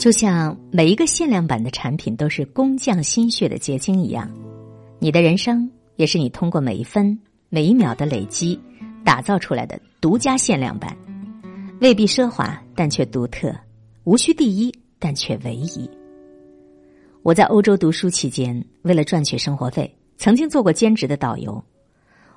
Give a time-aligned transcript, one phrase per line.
[0.00, 4.30] 就像每一个限量版的产品都是工匠心血的结晶一样，
[4.98, 7.16] 你的人生也是你通过每一分
[7.50, 8.58] 每一秒的累积
[9.04, 10.96] 打造出来的独家限量版，
[11.82, 13.50] 未必奢华，但却独特；
[14.04, 15.88] 无需第一，但却唯一。
[17.22, 21.62] 我在欧洲读书期间，为了赚取生活费，曾经做过兼职的导游。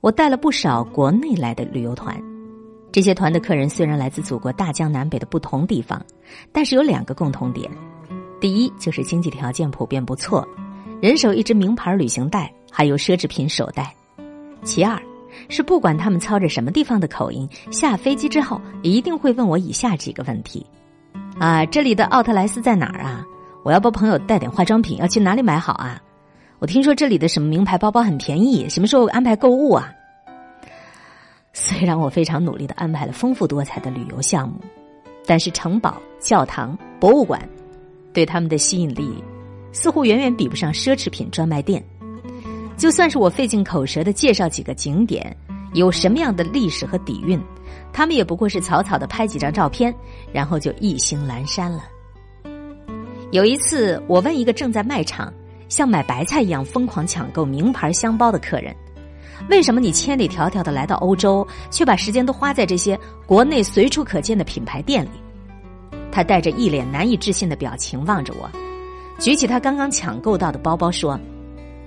[0.00, 2.16] 我带了不少国内来的旅游团，
[2.90, 6.04] 这些团的客人虽然来自祖国大江南北的不同地方，
[6.52, 7.70] 但是有两个共同点：
[8.40, 10.46] 第一，就是经济条件普遍不错，
[11.00, 13.84] 人手一只名牌旅行袋，还有奢侈品手袋；
[14.64, 15.00] 其二，
[15.48, 20.66] 是不管他们操着什么地方的口音，下飞机之后一定会问我以下几个问题：
[21.38, 23.24] 啊，这里的奥特莱斯在哪儿啊？
[23.64, 26.00] 我要帮朋友带点化妆品，要去哪里买好啊？
[26.58, 29.92] 我听说这里的什么名牌包包很便宜，什么时候安排购物啊？
[31.52, 34.56] 虽然我非常努力的安排了丰富多彩的旅游项目，
[35.26, 37.46] 但是城堡、教堂、博物馆
[38.12, 39.12] 对他们的吸引力
[39.72, 41.82] 似乎远远比不上奢侈品专卖店。
[42.76, 45.36] 就算是我费尽口舌的介绍几个景点
[45.74, 47.40] 有什么样的历史和底蕴，
[47.92, 49.92] 他们也不过是草草的拍几张照片，
[50.32, 51.82] 然后就意兴阑珊了。
[53.32, 55.32] 有一次，我问一个正在卖场。
[55.68, 58.74] 像买白菜一样疯狂抢购名牌箱包的客人，
[59.48, 65.10] 为什么你千里迢迢的来到欧洲，却把时间都花在这些国内随处可见的品牌店里？
[66.10, 68.50] 他带着一脸难以置信的表情望着我，
[69.18, 71.18] 举起他刚刚抢购到的包包说：“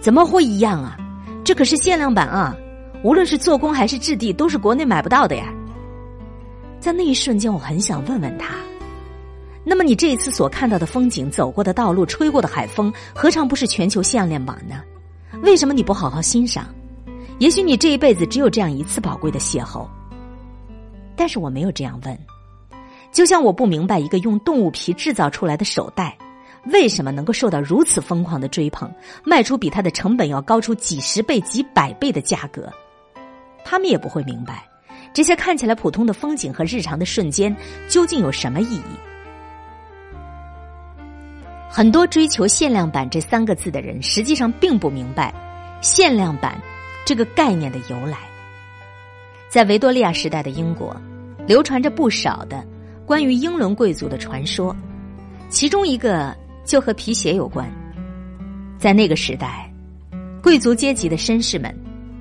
[0.00, 0.96] 怎么会一样啊？
[1.42, 2.54] 这可是限量版啊！
[3.02, 5.52] 无论是做工还是质地，都是国内买不到的呀！”
[6.78, 8.54] 在那一瞬间，我很想问问他。
[9.64, 14.82] 那么你这一次所看到的风景、走过的道路、吹过的海风，何尝不是全球限量版呢？
[15.42, 16.66] 为什么你不好好欣赏？
[17.38, 19.86] 也许你这一辈子只有这样一次宝贵的邂逅。
[21.16, 22.18] 但是我没有这样问，
[23.12, 26.16] 就像我不明白一个用动物皮制造出来的手袋，
[26.66, 28.92] 为什么能够受到如此疯狂的追捧，
[29.24, 32.72] 卖出比它的成本要高出几十倍、几百倍的价格。
[33.64, 34.66] 他们也不会明白，
[35.12, 37.54] 这些看起来普通的风景和日常的瞬间
[37.88, 38.82] 究竟有什么意义。
[41.68, 45.34] 很多追求限量版这三个字的人，实际上并不明白
[45.82, 46.56] 限量版
[47.08, 48.18] 这个概念的由来。
[49.48, 50.94] 在维多利亚时代的英国，
[51.46, 52.62] 流传着不少的
[53.06, 54.76] 关于英伦贵族的传说，
[55.48, 56.36] 其中一个
[56.66, 57.66] 就和皮鞋有关。
[58.78, 59.72] 在那个时代，
[60.42, 61.74] 贵族阶级的绅士们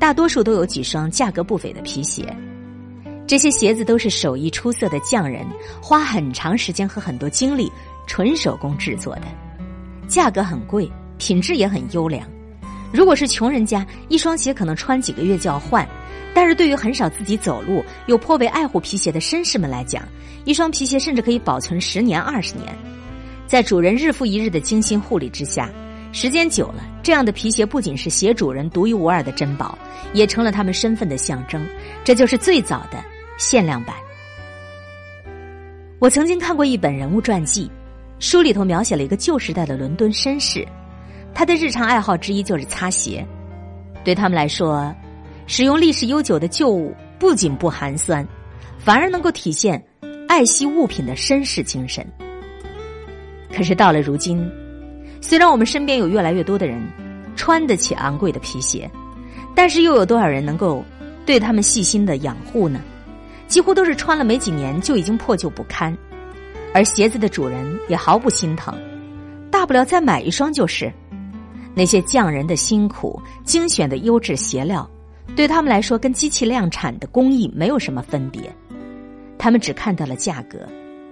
[0.00, 2.36] 大多数都有几双价格不菲的皮鞋，
[3.24, 5.46] 这些鞋子都是手艺出色的匠人
[5.80, 7.70] 花很长时间和很多精力。
[8.08, 9.22] 纯手工制作的，
[10.08, 12.28] 价格很贵，品质也很优良。
[12.92, 15.86] 如果是穷人家，一双鞋可能穿几个月就要换；
[16.34, 20.02] 但是对于很少自己走路又颇为爱护皮鞋的绅士们来讲，
[20.44, 22.68] 一双皮鞋甚至可以保存十年、二十年。
[23.46, 25.70] 在主人日复一日的精心护理之下，
[26.12, 29.76] 时间久了，这样的皮鞋不仅是鞋主人独一无二的珍宝，
[30.12, 31.66] 也成了他们身份的象征。
[32.04, 33.02] 这就是最早的
[33.38, 33.96] 限量版。
[35.98, 37.70] 我曾经看过一本人物传记。
[38.18, 40.64] 书里头描写了一个旧时代的伦敦绅士，
[41.34, 43.26] 他的日常爱好之一就是擦鞋。
[44.04, 44.94] 对他们来说，
[45.46, 48.26] 使用历史悠久的旧物不仅不寒酸，
[48.78, 49.82] 反而能够体现
[50.28, 52.06] 爱惜物品的绅士精神。
[53.54, 54.50] 可是到了如今，
[55.20, 56.82] 虽然我们身边有越来越多的人
[57.36, 58.90] 穿得起昂贵的皮鞋，
[59.54, 60.84] 但是又有多少人能够
[61.24, 62.80] 对他们细心的养护呢？
[63.46, 65.96] 几乎都是穿了没几年就已经破旧不堪。
[66.74, 68.74] 而鞋子的主人也毫不心疼，
[69.50, 70.90] 大不了再买一双就是。
[71.74, 74.88] 那些匠人的辛苦、精选的优质鞋料，
[75.34, 78.54] 对他们来说跟机器量产的工艺没有什么分别。
[79.38, 80.68] 他们只看到了价格，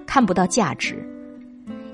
[0.06, 1.04] 看不到价值。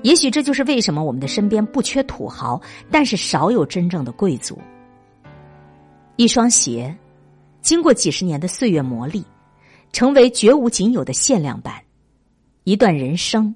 [0.03, 2.61] 也许这就是为什么我们的身边不缺土豪，
[2.91, 4.59] 但是少有真正的贵族。
[6.15, 6.95] 一双鞋，
[7.61, 9.23] 经过几十年的岁月磨砺，
[9.91, 11.73] 成为绝无仅有的限量版。
[12.63, 13.55] 一段人生，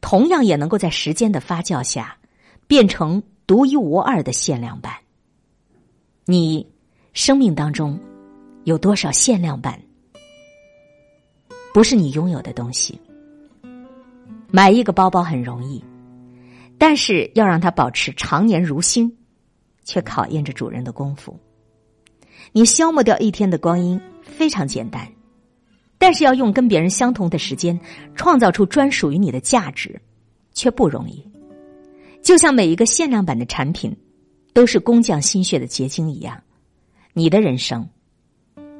[0.00, 2.16] 同样也能够在时间的发酵下，
[2.66, 4.92] 变成独一无二的限量版。
[6.26, 6.70] 你
[7.14, 7.98] 生命当中
[8.64, 9.80] 有多少限量版？
[11.72, 13.00] 不是你拥有的东西。
[14.50, 15.82] 买一个包包很容易，
[16.76, 19.16] 但是要让它保持常年如新，
[19.82, 21.34] 却考验着主人的功夫。
[22.52, 25.10] 你消磨掉一天的光阴非常简单。
[25.96, 27.80] 但是要用跟别人相同的时间，
[28.14, 29.98] 创造出专属于你的价值，
[30.52, 31.27] 却不容易。
[32.28, 33.96] 就像每一个限量版的产品，
[34.52, 36.38] 都是工匠心血的结晶一样，
[37.14, 37.88] 你的人生，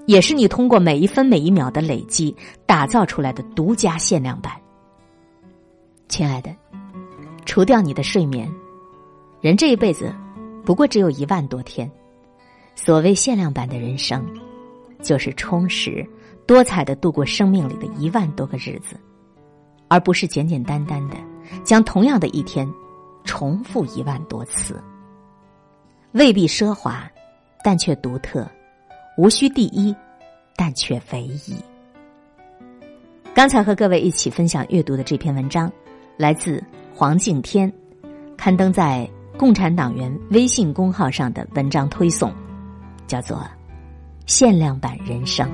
[0.06, 2.36] 也是你通过每一分每一秒的累积
[2.66, 4.52] 打造出来的独家限量版。
[6.08, 6.54] 亲爱的，
[7.46, 8.46] 除掉你的睡眠。
[9.40, 10.14] 人这一辈子
[10.62, 11.90] 不过只有一万多天，
[12.74, 14.22] 所谓限量版的人生，
[15.00, 16.06] 就是充实
[16.46, 18.94] 多彩的度过生命里的一万多个日子，
[19.88, 21.16] 而不是简简单单的
[21.64, 22.70] 将同样的一天
[23.28, 24.82] 重复一万多次。
[26.12, 27.06] 未必奢华，
[27.62, 28.42] 但却独特；
[29.18, 29.94] 无需第一，
[30.56, 31.54] 但却唯一。
[33.34, 35.70] 刚才和各位一起分享阅读的这篇文章，
[36.16, 36.64] 来自
[36.94, 37.70] 黄敬天，
[38.38, 42.32] 刊登在共产党员微信公号上的文章推送，
[43.06, 43.36] 叫做
[44.24, 45.46] 《限量版人生》。